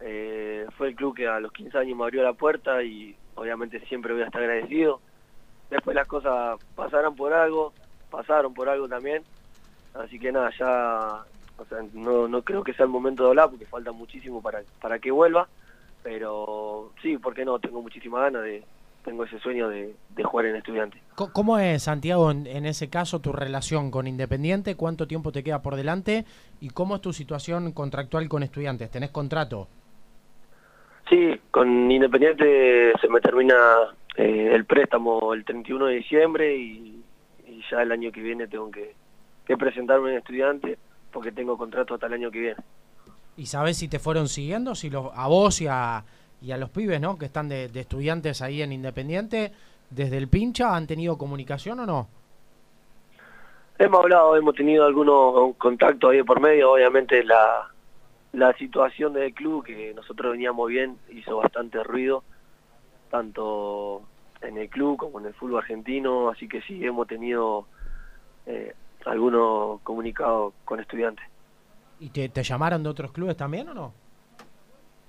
Eh, 0.00 0.66
fue 0.76 0.88
el 0.88 0.94
club 0.94 1.16
que 1.16 1.26
a 1.26 1.40
los 1.40 1.52
15 1.52 1.78
años 1.78 1.96
me 1.96 2.04
abrió 2.04 2.22
la 2.22 2.34
puerta 2.34 2.82
y 2.82 3.16
obviamente 3.34 3.80
siempre 3.86 4.12
voy 4.12 4.22
a 4.22 4.26
estar 4.26 4.42
agradecido. 4.42 5.00
Después 5.70 5.94
las 5.94 6.06
cosas 6.06 6.58
pasarán 6.74 7.16
por 7.16 7.32
algo, 7.32 7.72
pasaron 8.10 8.52
por 8.52 8.68
algo 8.68 8.88
también. 8.88 9.22
Así 9.94 10.18
que 10.18 10.30
nada, 10.30 10.50
ya 10.58 11.24
no, 11.94 12.28
no 12.28 12.42
creo 12.42 12.62
que 12.62 12.74
sea 12.74 12.84
el 12.84 12.92
momento 12.92 13.22
de 13.22 13.30
hablar 13.30 13.48
porque 13.48 13.64
falta 13.64 13.92
muchísimo 13.92 14.42
para, 14.42 14.62
para 14.80 14.98
que 14.98 15.10
vuelva 15.10 15.48
pero 16.06 16.92
sí, 17.02 17.18
¿por 17.18 17.34
qué 17.34 17.44
no? 17.44 17.58
Tengo 17.58 17.82
muchísima 17.82 18.20
ganas 18.20 18.44
de, 18.44 18.62
tengo 19.06 19.24
ese 19.24 19.38
sueño 19.38 19.68
de, 19.68 19.94
jugar 20.24 20.46
en 20.46 20.56
estudiante. 20.56 21.00
¿Cómo 21.14 21.58
es, 21.58 21.84
Santiago, 21.84 22.30
en, 22.30 22.66
ese 22.66 22.90
caso, 22.90 23.20
tu 23.20 23.32
relación 23.32 23.90
con 23.90 24.06
Independiente? 24.06 24.74
¿Cuánto 24.74 25.06
tiempo 25.06 25.32
te 25.32 25.44
queda 25.44 25.62
por 25.62 25.76
delante? 25.76 26.24
¿Y 26.60 26.70
cómo 26.70 26.96
es 26.96 27.00
tu 27.00 27.12
situación 27.12 27.72
contractual 27.72 28.28
con 28.28 28.42
estudiantes? 28.42 28.90
¿Tenés 28.90 29.10
contrato? 29.10 29.68
Sí, 31.08 31.40
con 31.52 31.90
Independiente 31.90 32.92
se 33.00 33.08
me 33.08 33.20
termina 33.20 33.54
eh, 34.16 34.50
el 34.52 34.64
préstamo 34.64 35.32
el 35.32 35.44
31 35.44 35.86
de 35.86 35.94
diciembre 35.94 36.56
y, 36.56 36.92
ya 37.70 37.82
el 37.82 37.90
año 37.90 38.12
que 38.12 38.20
viene 38.20 38.46
tengo 38.46 38.70
que, 38.70 38.94
que 39.44 39.56
presentarme 39.56 40.10
en 40.10 40.18
estudiante 40.18 40.78
porque 41.10 41.32
tengo 41.32 41.56
contrato 41.56 41.94
hasta 41.94 42.06
el 42.06 42.12
año 42.12 42.30
que 42.30 42.38
viene. 42.40 42.62
¿Y 43.36 43.46
sabes 43.46 43.78
si 43.78 43.88
te 43.88 43.98
fueron 43.98 44.28
siguiendo? 44.28 44.74
Si 44.74 44.90
los, 44.90 45.10
a 45.14 45.26
vos 45.26 45.60
y 45.60 45.66
a, 45.68 46.04
y 46.40 46.52
a 46.52 46.56
los 46.56 46.70
pibes, 46.70 47.00
¿no? 47.00 47.18
Que 47.18 47.26
están 47.26 47.48
de, 47.48 47.68
de 47.68 47.80
estudiantes 47.80 48.42
ahí 48.42 48.62
en 48.62 48.72
Independiente, 48.72 49.52
desde 49.90 50.16
el 50.16 50.28
pincha, 50.28 50.74
¿han 50.74 50.86
tenido 50.86 51.16
comunicación 51.16 51.80
o 51.80 51.86
no? 51.86 52.08
Hemos 53.78 54.00
hablado, 54.00 54.36
hemos 54.36 54.54
tenido 54.54 54.86
algunos 54.86 55.54
contactos 55.56 56.10
ahí 56.10 56.22
por 56.22 56.40
medio, 56.40 56.72
obviamente 56.72 57.22
la, 57.22 57.70
la 58.32 58.52
situación 58.54 59.12
del 59.12 59.34
club, 59.34 59.64
que 59.64 59.92
nosotros 59.94 60.32
veníamos 60.32 60.68
bien, 60.68 60.98
hizo 61.10 61.36
bastante 61.38 61.82
ruido, 61.82 62.24
tanto 63.10 64.02
en 64.40 64.56
el 64.56 64.68
club 64.68 64.96
como 64.96 65.20
en 65.20 65.26
el 65.26 65.34
fútbol 65.34 65.58
argentino, 65.58 66.30
así 66.30 66.48
que 66.48 66.62
sí, 66.62 66.84
hemos 66.84 67.06
tenido 67.06 67.66
eh, 68.46 68.74
algunos 69.04 69.80
comunicados 69.82 70.54
con 70.64 70.80
estudiantes. 70.80 71.24
¿Y 72.00 72.10
te, 72.10 72.28
te 72.28 72.42
llamaron 72.42 72.82
de 72.82 72.88
otros 72.88 73.12
clubes 73.12 73.36
también 73.36 73.68
o 73.68 73.74
no? 73.74 73.92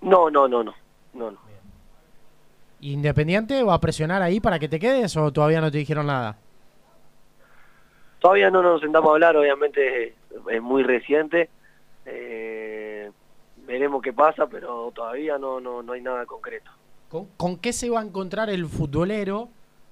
No, 0.02 0.30
no, 0.30 0.48
no, 0.48 0.64
no, 0.64 0.74
no, 1.18 1.32
no. 1.32 1.48
¿Independiente 2.80 3.64
va 3.64 3.74
a 3.74 3.80
presionar 3.80 4.22
ahí 4.22 4.40
para 4.40 4.60
que 4.60 4.70
te 4.70 4.80
quedes 4.80 5.18
o 5.18 5.32
todavía 5.32 5.62
no 5.62 5.72
te 5.72 5.80
dijeron 5.80 6.08
nada? 6.08 6.38
Todavía 8.20 8.52
no 8.52 8.62
nos 8.62 8.82
sentamos 8.82 9.10
a 9.10 9.14
hablar, 9.14 9.36
obviamente 9.36 10.16
es 10.50 10.62
muy 10.62 10.84
reciente. 10.84 11.50
Eh, 12.06 13.12
veremos 13.66 14.02
qué 14.02 14.14
pasa, 14.14 14.48
pero 14.48 14.92
todavía 14.94 15.38
no, 15.38 15.60
no, 15.60 15.82
no 15.82 15.94
hay 15.94 16.02
nada 16.02 16.26
concreto. 16.26 16.72
¿Con, 17.10 17.26
con 17.38 17.58
qué 17.58 17.74
se 17.74 17.90
va 17.90 18.00
a 18.00 18.04
encontrar 18.04 18.50
el 18.50 18.68
futbolero, 18.68 19.50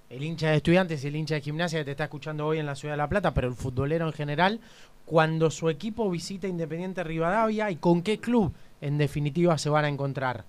el 0.10 0.24
hincha 0.24 0.50
de 0.50 0.58
estudiantes 0.58 1.04
y 1.04 1.08
el 1.08 1.16
hincha 1.16 1.36
de 1.36 1.42
gimnasia 1.42 1.80
que 1.80 1.86
te 1.86 1.92
está 1.92 2.06
escuchando 2.06 2.46
hoy 2.46 2.60
en 2.60 2.66
la 2.66 2.76
Ciudad 2.76 2.94
de 2.94 2.98
La 2.98 3.10
Plata, 3.10 3.34
pero 3.34 3.48
el 3.48 3.56
futbolero 3.56 4.06
en 4.06 4.14
general, 4.14 4.60
cuando 5.06 5.50
su 5.50 5.70
equipo 5.70 6.10
visita 6.10 6.48
Independiente 6.48 7.04
Rivadavia 7.04 7.72
y 7.72 7.78
con 7.78 8.04
qué 8.04 8.20
club 8.20 8.54
en 8.82 8.98
definitiva 8.98 9.58
se 9.58 9.70
van 9.70 9.86
a 9.86 9.90
encontrar? 9.90 10.44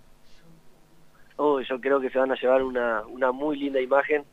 Oh, 1.37 1.61
yo 1.61 1.81
creo 1.81 2.00
que 2.00 2.11
se 2.11 2.19
van 2.19 2.33
a 2.33 2.40
llevar 2.40 2.62
una, 2.62 3.02
una 3.07 3.33
muy 3.33 3.59
linda 3.59 3.81
imagen. 3.81 4.25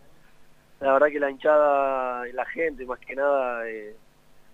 La 0.79 0.93
verdad 0.93 1.07
que 1.07 1.19
la 1.19 1.29
hinchada, 1.29 2.25
la 2.33 2.45
gente 2.45 2.85
más 2.85 2.99
que 2.99 3.15
nada, 3.15 3.67
eh, 3.69 3.95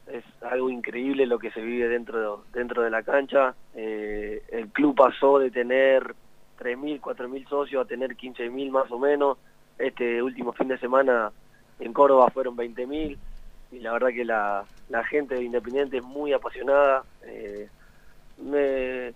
es 0.07 0.23
algo 0.43 0.69
increíble 0.69 1.25
lo 1.25 1.39
que 1.39 1.51
se 1.51 1.61
vive 1.61 1.87
dentro, 1.87 2.43
dentro 2.53 2.81
de 2.81 2.89
la 2.89 3.03
cancha. 3.03 3.55
Eh, 3.75 4.41
el 4.49 4.69
club 4.69 4.95
pasó 4.95 5.39
de 5.39 5.51
tener 5.51 6.15
3.000, 6.59 6.99
4.000 6.99 7.47
socios 7.47 7.85
a 7.85 7.87
tener 7.87 8.15
15.000 8.15 8.71
más 8.71 8.91
o 8.91 8.99
menos. 8.99 9.37
Este 9.77 10.21
último 10.21 10.51
fin 10.53 10.67
de 10.67 10.77
semana 10.77 11.31
en 11.79 11.93
Córdoba 11.93 12.29
fueron 12.31 12.57
20.000 12.57 13.17
y 13.71 13.79
la 13.79 13.93
verdad 13.93 14.09
que 14.09 14.25
la, 14.25 14.65
la 14.89 15.03
gente 15.05 15.35
de 15.35 15.43
Independiente 15.43 15.97
es 15.97 16.03
muy 16.03 16.33
apasionada. 16.33 17.03
Eh, 17.23 17.69
me, 18.39 19.13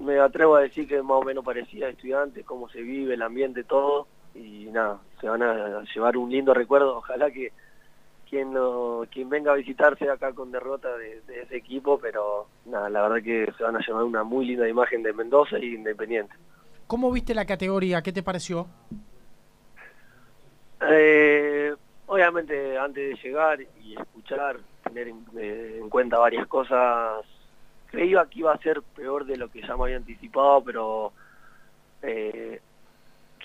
me 0.00 0.18
atrevo 0.18 0.56
a 0.56 0.62
decir 0.62 0.86
que 0.88 1.02
más 1.02 1.18
o 1.18 1.22
menos 1.22 1.44
parecía 1.44 1.86
a 1.86 1.90
estudiantes, 1.90 2.44
cómo 2.44 2.68
se 2.68 2.82
vive, 2.82 3.14
el 3.14 3.22
ambiente, 3.22 3.64
todo. 3.64 4.06
Y 4.34 4.66
nada, 4.72 4.98
se 5.20 5.28
van 5.28 5.42
a 5.42 5.82
llevar 5.94 6.16
un 6.16 6.30
lindo 6.30 6.52
recuerdo. 6.54 6.98
Ojalá 6.98 7.30
que 7.30 7.52
quien 8.28 8.52
no, 8.52 9.02
quien 9.10 9.28
venga 9.28 9.52
a 9.52 9.56
visitarse 9.56 10.10
acá 10.10 10.32
con 10.32 10.50
derrota 10.50 10.96
de, 10.96 11.20
de 11.22 11.42
ese 11.42 11.56
equipo, 11.56 11.98
pero 11.98 12.48
nada, 12.66 12.90
la 12.90 13.02
verdad 13.02 13.22
que 13.22 13.52
se 13.56 13.62
van 13.62 13.76
a 13.76 13.80
llevar 13.86 14.02
una 14.02 14.24
muy 14.24 14.46
linda 14.46 14.68
imagen 14.68 15.02
de 15.02 15.12
Mendoza 15.12 15.58
y 15.58 15.74
Independiente. 15.74 16.34
¿Cómo 16.86 17.12
viste 17.12 17.34
la 17.34 17.46
categoría? 17.46 18.02
¿Qué 18.02 18.12
te 18.12 18.22
pareció? 18.22 18.66
Eh, 20.80 21.74
obviamente 22.06 22.76
antes 22.76 23.10
de 23.10 23.28
llegar 23.28 23.60
y 23.82 23.94
escuchar, 23.98 24.58
tener 24.82 25.08
en, 25.08 25.24
eh, 25.38 25.78
en, 25.80 25.88
cuenta 25.88 26.18
varias 26.18 26.46
cosas, 26.46 27.24
creía 27.94 28.26
que 28.26 28.40
iba 28.40 28.52
a 28.52 28.58
ser 28.58 28.82
peor 28.94 29.24
de 29.24 29.36
lo 29.36 29.48
que 29.48 29.62
ya 29.62 29.76
me 29.76 29.84
había 29.84 29.96
anticipado, 29.96 30.62
pero 30.64 31.12
eh, 32.02 32.60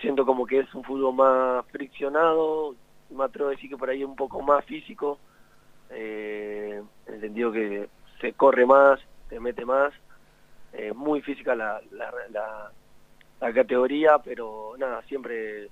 siento 0.02 0.26
como 0.26 0.46
que 0.46 0.60
es 0.60 0.74
un 0.74 0.84
fútbol 0.84 1.14
más 1.14 1.66
friccionado, 1.68 2.76
me 3.10 3.24
atrevo 3.24 3.50
a 3.50 3.52
decir 3.52 3.70
que 3.70 3.78
por 3.78 3.90
ahí 3.90 4.02
es 4.02 4.08
un 4.08 4.16
poco 4.16 4.42
más 4.42 4.66
físico, 4.66 5.20
eh, 5.90 6.82
en 7.08 7.34
que 7.54 7.90
se 8.22 8.34
corre 8.34 8.66
más, 8.66 9.00
se 9.30 9.40
mete 9.40 9.66
más, 9.66 9.94
eh, 10.74 10.94
muy 10.94 11.22
física 11.22 11.56
la, 11.56 11.82
la, 11.92 12.72
categoría, 13.54 14.20
pero 14.20 14.74
nada, 14.78 15.02
siempre 15.04 15.70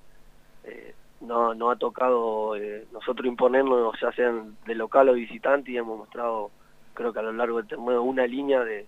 eh, 0.64 0.96
no, 1.22 1.54
no 1.54 1.70
ha 1.70 1.76
tocado 1.76 2.56
eh, 2.56 2.86
nosotros 2.92 3.28
imponernos, 3.28 4.00
ya 4.02 4.12
sean 4.14 4.58
de 4.66 4.76
local 4.76 5.10
o 5.10 5.14
visitante, 5.14 5.72
y 5.72 5.78
hemos 5.78 6.00
mostrado, 6.00 6.50
creo 6.98 7.14
que 7.14 7.20
a 7.20 7.22
lo 7.22 7.32
largo 7.32 7.58
del 7.58 7.68
torneo, 7.68 8.02
una 8.02 8.26
línea 8.26 8.64
de, 8.64 8.88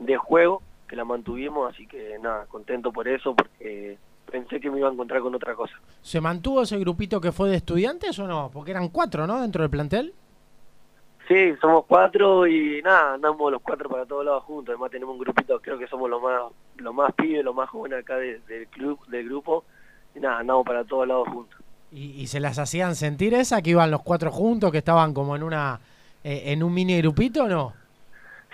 de 0.00 0.16
juego 0.16 0.60
que 0.88 0.96
la 0.96 1.04
mantuvimos, 1.04 1.72
así 1.72 1.86
que 1.86 2.18
nada, 2.20 2.46
contento 2.46 2.92
por 2.92 3.06
eso, 3.06 3.34
porque 3.34 3.96
pensé 4.30 4.58
que 4.58 4.70
me 4.70 4.80
iba 4.80 4.88
a 4.88 4.92
encontrar 4.92 5.20
con 5.22 5.34
otra 5.36 5.54
cosa. 5.54 5.74
¿Se 6.02 6.20
mantuvo 6.20 6.62
ese 6.62 6.78
grupito 6.78 7.20
que 7.20 7.30
fue 7.30 7.48
de 7.50 7.56
estudiantes 7.56 8.18
o 8.18 8.26
no? 8.26 8.50
Porque 8.52 8.72
eran 8.72 8.88
cuatro, 8.88 9.24
¿no? 9.26 9.40
Dentro 9.40 9.62
del 9.62 9.70
plantel. 9.70 10.12
Sí, 11.28 11.54
somos 11.60 11.84
cuatro 11.86 12.46
y 12.46 12.82
nada, 12.82 13.14
andamos 13.14 13.52
los 13.52 13.62
cuatro 13.62 13.88
para 13.88 14.04
todos 14.04 14.24
lados 14.24 14.42
juntos. 14.42 14.72
Además 14.72 14.90
tenemos 14.90 15.14
un 15.14 15.20
grupito, 15.20 15.60
creo 15.60 15.78
que 15.78 15.86
somos 15.86 16.10
los 16.10 16.20
más, 16.20 16.42
los 16.76 16.92
más 16.92 17.14
pibes, 17.14 17.44
los 17.44 17.54
más 17.54 17.70
jóvenes 17.70 18.00
acá 18.00 18.16
de, 18.16 18.40
del 18.40 18.66
club, 18.66 18.98
del 19.06 19.26
grupo. 19.26 19.64
Y 20.14 20.18
nada, 20.18 20.40
andamos 20.40 20.66
para 20.66 20.84
todos 20.84 21.06
lados 21.06 21.28
juntos. 21.28 21.58
¿Y, 21.92 22.20
y 22.20 22.26
se 22.26 22.40
las 22.40 22.58
hacían 22.58 22.96
sentir 22.96 23.32
esa, 23.32 23.62
que 23.62 23.70
iban 23.70 23.92
los 23.92 24.02
cuatro 24.02 24.32
juntos, 24.32 24.72
que 24.72 24.78
estaban 24.78 25.14
como 25.14 25.36
en 25.36 25.44
una, 25.44 25.80
en 26.24 26.62
un 26.62 26.72
mini 26.72 26.98
grupito 26.98 27.44
o 27.44 27.48
no? 27.48 27.72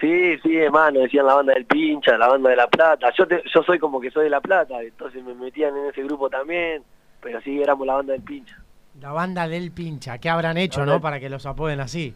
Sí, 0.01 0.39
sí, 0.43 0.57
hermano, 0.57 1.01
decían 1.01 1.27
la 1.27 1.35
banda 1.35 1.53
del 1.53 1.67
pincha, 1.67 2.17
la 2.17 2.29
banda 2.29 2.51
de 2.51 2.57
La 2.57 2.69
Plata. 2.69 3.13
Yo 3.17 3.27
te, 3.27 3.43
yo 3.55 3.63
soy 3.63 3.79
como 3.79 4.01
que 4.01 4.11
soy 4.11 4.25
de 4.25 4.31
La 4.31 4.41
Plata, 4.41 4.83
entonces 4.83 5.23
me 5.23 5.35
metían 5.35 5.77
en 5.77 5.87
ese 5.87 6.03
grupo 6.03 6.31
también, 6.31 6.83
pero 7.21 7.41
sí 7.43 7.61
éramos 7.61 7.87
la 7.87 7.95
banda 7.95 8.15
del 8.15 8.23
pincha. 8.23 8.57
La 9.01 9.13
banda 9.13 9.47
del 9.47 9.71
pincha, 9.71 10.19
¿qué 10.19 10.29
habrán 10.29 10.57
hecho, 10.57 10.85
no? 10.87 11.01
Para 11.01 11.21
que 11.21 11.29
los 11.29 11.47
apoden 11.47 11.81
así. 11.81 12.15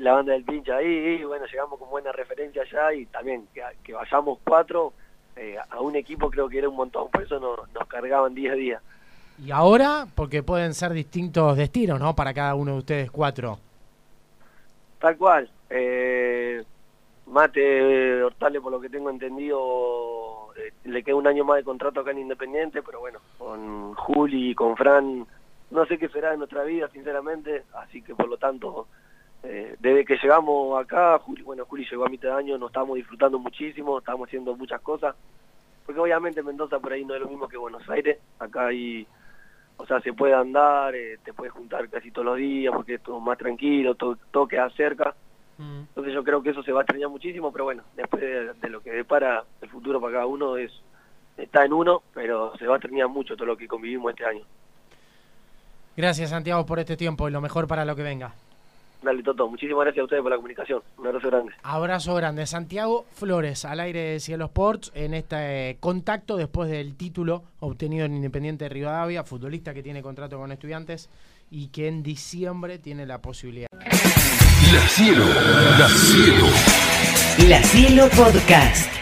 La 0.00 0.12
banda 0.12 0.32
del 0.32 0.44
pincha 0.44 0.76
ahí, 0.76 1.18
y 1.20 1.24
bueno, 1.24 1.46
llegamos 1.46 1.78
con 1.78 1.90
buena 1.90 2.12
referencia 2.12 2.62
allá 2.62 2.92
y 2.94 3.06
también 3.06 3.46
que, 3.52 3.62
que 3.82 3.92
vayamos 3.92 4.38
cuatro 4.44 4.92
eh, 5.36 5.56
a 5.70 5.80
un 5.80 5.96
equipo 5.96 6.30
creo 6.30 6.48
que 6.48 6.58
era 6.58 6.68
un 6.68 6.76
montón, 6.76 7.10
por 7.10 7.22
eso 7.22 7.40
nos, 7.40 7.70
nos 7.72 7.88
cargaban 7.88 8.34
día 8.34 8.52
a 8.52 8.54
día. 8.54 8.80
Y 9.44 9.50
ahora, 9.50 10.06
porque 10.14 10.42
pueden 10.42 10.74
ser 10.74 10.92
distintos 10.92 11.56
destinos, 11.56 11.98
¿no? 11.98 12.14
Para 12.14 12.32
cada 12.32 12.54
uno 12.54 12.72
de 12.72 12.78
ustedes 12.78 13.10
cuatro. 13.10 13.58
Tal 15.04 15.18
cual. 15.18 15.50
Eh, 15.68 16.64
Mate 17.26 18.22
Hortale, 18.22 18.58
por 18.62 18.72
lo 18.72 18.80
que 18.80 18.88
tengo 18.88 19.10
entendido, 19.10 20.48
eh, 20.56 20.72
le 20.84 21.02
queda 21.02 21.16
un 21.16 21.26
año 21.26 21.44
más 21.44 21.58
de 21.58 21.62
contrato 21.62 22.00
acá 22.00 22.12
en 22.12 22.20
Independiente, 22.20 22.80
pero 22.82 23.00
bueno, 23.00 23.18
con 23.36 23.92
Juli 23.96 24.52
y 24.52 24.54
con 24.54 24.78
Fran, 24.78 25.26
no 25.70 25.84
sé 25.84 25.98
qué 25.98 26.08
será 26.08 26.30
de 26.30 26.38
nuestra 26.38 26.64
vida, 26.64 26.88
sinceramente, 26.88 27.64
así 27.74 28.00
que 28.00 28.14
por 28.14 28.28
lo 28.28 28.38
tanto, 28.38 28.86
eh, 29.42 29.76
desde 29.78 30.06
que 30.06 30.16
llegamos 30.16 30.82
acá, 30.82 31.18
Juli, 31.18 31.42
bueno, 31.42 31.66
Juli 31.66 31.84
llegó 31.84 32.06
a 32.06 32.08
mitad 32.08 32.30
de 32.30 32.36
año, 32.36 32.56
nos 32.56 32.70
estamos 32.70 32.96
disfrutando 32.96 33.38
muchísimo, 33.38 33.98
estamos 33.98 34.26
haciendo 34.26 34.56
muchas 34.56 34.80
cosas, 34.80 35.14
porque 35.84 36.00
obviamente 36.00 36.42
Mendoza 36.42 36.78
por 36.78 36.94
ahí 36.94 37.04
no 37.04 37.14
es 37.14 37.20
lo 37.20 37.28
mismo 37.28 37.46
que 37.46 37.58
Buenos 37.58 37.86
Aires, 37.90 38.16
acá 38.38 38.68
hay, 38.68 39.06
o 39.76 39.86
sea, 39.86 40.00
se 40.00 40.12
puede 40.12 40.34
andar, 40.34 40.94
eh, 40.94 41.18
te 41.24 41.32
puedes 41.32 41.52
juntar 41.52 41.88
casi 41.88 42.10
todos 42.10 42.26
los 42.26 42.36
días, 42.36 42.72
porque 42.74 42.94
es 42.94 43.02
todo 43.02 43.20
más 43.20 43.38
tranquilo, 43.38 43.94
todo, 43.94 44.16
todo 44.30 44.46
queda 44.46 44.70
cerca, 44.70 45.14
entonces 45.58 46.12
yo 46.12 46.24
creo 46.24 46.42
que 46.42 46.50
eso 46.50 46.62
se 46.64 46.72
va 46.72 46.80
a 46.80 46.82
extrañar 46.82 47.10
muchísimo, 47.10 47.52
pero 47.52 47.64
bueno, 47.64 47.84
después 47.94 48.20
de, 48.20 48.52
de, 48.54 48.68
lo 48.68 48.80
que 48.80 48.90
depara 48.90 49.44
el 49.60 49.68
futuro 49.68 50.00
para 50.00 50.14
cada 50.14 50.26
uno 50.26 50.56
es 50.56 50.72
está 51.36 51.64
en 51.64 51.72
uno, 51.72 52.02
pero 52.12 52.56
se 52.58 52.66
va 52.66 52.74
a 52.74 52.76
extrañar 52.78 53.08
mucho 53.08 53.36
todo 53.36 53.46
lo 53.46 53.56
que 53.56 53.68
convivimos 53.68 54.10
este 54.10 54.24
año. 54.24 54.44
Gracias 55.96 56.30
Santiago 56.30 56.66
por 56.66 56.80
este 56.80 56.96
tiempo 56.96 57.28
y 57.28 57.32
lo 57.32 57.40
mejor 57.40 57.68
para 57.68 57.84
lo 57.84 57.94
que 57.94 58.02
venga. 58.02 58.34
Dale 59.04 59.22
Toto, 59.22 59.48
muchísimas 59.48 59.84
gracias 59.84 60.00
a 60.00 60.04
ustedes 60.04 60.22
por 60.22 60.30
la 60.30 60.36
comunicación. 60.36 60.82
Un 60.96 61.06
abrazo 61.06 61.28
grande. 61.28 61.52
Abrazo 61.62 62.14
grande. 62.14 62.46
Santiago 62.46 63.04
Flores, 63.12 63.64
al 63.64 63.80
aire 63.80 64.00
de 64.00 64.20
Cielo 64.20 64.46
Sports, 64.46 64.92
en 64.94 65.12
este 65.12 65.76
contacto 65.80 66.36
después 66.36 66.70
del 66.70 66.96
título 66.96 67.42
obtenido 67.60 68.06
en 68.06 68.14
Independiente 68.14 68.64
de 68.64 68.70
Rivadavia, 68.70 69.22
futbolista 69.24 69.74
que 69.74 69.82
tiene 69.82 70.02
contrato 70.02 70.38
con 70.38 70.52
estudiantes 70.52 71.10
y 71.50 71.68
que 71.68 71.88
en 71.88 72.02
diciembre 72.02 72.78
tiene 72.78 73.04
la 73.04 73.20
posibilidad. 73.20 73.68
La 73.72 74.80
Cielo, 74.88 75.24
La 75.78 75.88
Cielo. 75.88 76.46
La 77.48 77.62
Cielo 77.62 78.08
Podcast. 78.16 78.93